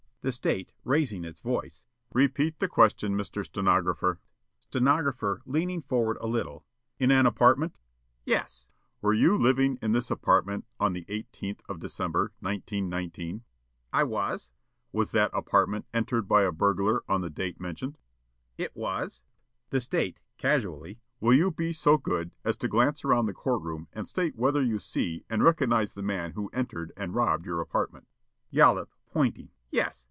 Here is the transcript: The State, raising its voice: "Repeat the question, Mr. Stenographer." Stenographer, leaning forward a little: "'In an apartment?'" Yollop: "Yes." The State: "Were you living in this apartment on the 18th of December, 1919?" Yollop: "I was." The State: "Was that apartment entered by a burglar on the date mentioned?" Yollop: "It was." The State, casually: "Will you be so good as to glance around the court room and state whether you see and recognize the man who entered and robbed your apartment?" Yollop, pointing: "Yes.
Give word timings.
The 0.23 0.31
State, 0.31 0.71
raising 0.83 1.25
its 1.25 1.41
voice: 1.41 1.87
"Repeat 2.13 2.59
the 2.59 2.67
question, 2.67 3.17
Mr. 3.17 3.43
Stenographer." 3.43 4.19
Stenographer, 4.59 5.41
leaning 5.47 5.81
forward 5.81 6.19
a 6.21 6.27
little: 6.27 6.63
"'In 6.99 7.09
an 7.09 7.25
apartment?'" 7.25 7.79
Yollop: 8.23 8.27
"Yes." 8.27 8.43
The 8.43 8.51
State: 8.51 8.67
"Were 9.01 9.13
you 9.15 9.35
living 9.35 9.79
in 9.81 9.93
this 9.93 10.11
apartment 10.11 10.65
on 10.79 10.93
the 10.93 11.05
18th 11.05 11.61
of 11.67 11.79
December, 11.79 12.33
1919?" 12.39 13.27
Yollop: 13.29 13.43
"I 13.91 14.03
was." 14.03 14.31
The 14.31 14.45
State: 14.51 14.97
"Was 14.99 15.11
that 15.13 15.31
apartment 15.33 15.87
entered 15.91 16.27
by 16.27 16.43
a 16.43 16.51
burglar 16.51 17.01
on 17.09 17.21
the 17.21 17.31
date 17.31 17.59
mentioned?" 17.59 17.97
Yollop: 18.59 18.59
"It 18.59 18.77
was." 18.79 19.23
The 19.71 19.79
State, 19.81 20.21
casually: 20.37 20.99
"Will 21.19 21.33
you 21.33 21.49
be 21.49 21.73
so 21.73 21.97
good 21.97 22.31
as 22.45 22.55
to 22.57 22.67
glance 22.67 23.03
around 23.03 23.25
the 23.25 23.33
court 23.33 23.63
room 23.63 23.87
and 23.91 24.07
state 24.07 24.35
whether 24.35 24.61
you 24.61 24.77
see 24.77 25.25
and 25.31 25.43
recognize 25.43 25.95
the 25.95 26.03
man 26.03 26.33
who 26.33 26.51
entered 26.53 26.93
and 26.95 27.15
robbed 27.15 27.47
your 27.47 27.59
apartment?" 27.59 28.07
Yollop, 28.51 28.91
pointing: 29.07 29.49
"Yes. 29.71 29.97